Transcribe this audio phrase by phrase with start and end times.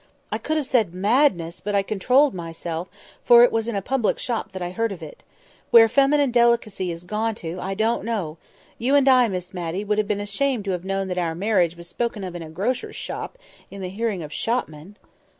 [0.31, 2.87] I could have said 'Madness!' but I controlled myself,
[3.23, 5.21] for it was in a public shop that I heard of it.
[5.69, 8.39] Where feminine delicacy is gone to, I don't know!
[8.79, 11.77] You and I, Miss Matty, would have been ashamed to have known that our marriage
[11.77, 13.37] was spoken of in a grocer's shop,
[13.69, 14.95] in the hearing of shopmen!"